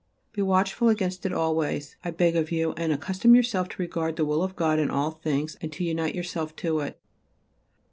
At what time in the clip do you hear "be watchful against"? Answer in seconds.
0.33-1.27